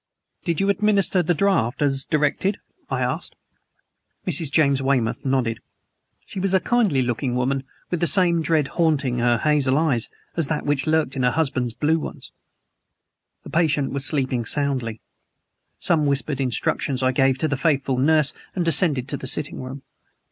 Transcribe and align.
"Did 0.45 0.59
you 0.59 0.67
administer 0.69 1.21
the 1.21 1.35
draught, 1.35 1.79
as 1.79 2.05
directed?" 2.05 2.57
I 2.89 3.01
asked. 3.01 3.35
Mrs. 4.25 4.51
James 4.51 4.81
Weymouth 4.81 5.23
nodded. 5.23 5.59
She 6.25 6.39
was 6.39 6.55
a 6.55 6.59
kindly 6.59 7.03
looking 7.03 7.35
woman, 7.35 7.63
with 7.91 7.99
the 7.99 8.07
same 8.07 8.41
dread 8.41 8.69
haunting 8.69 9.19
her 9.19 9.37
hazel 9.37 9.77
eyes 9.77 10.09
as 10.35 10.47
that 10.47 10.65
which 10.65 10.87
lurked 10.87 11.15
in 11.15 11.21
her 11.21 11.29
husband's 11.29 11.75
blue 11.75 11.99
ones. 11.99 12.31
The 13.43 13.51
patient 13.51 13.91
was 13.91 14.03
sleeping 14.03 14.43
soundly. 14.43 15.01
Some 15.77 16.07
whispered 16.07 16.41
instructions 16.41 17.03
I 17.03 17.11
gave 17.11 17.37
to 17.37 17.47
the 17.47 17.55
faithful 17.55 17.99
nurse 17.99 18.33
and 18.55 18.65
descended 18.65 19.07
to 19.09 19.17
the 19.17 19.27
sitting 19.27 19.61
room. 19.61 19.83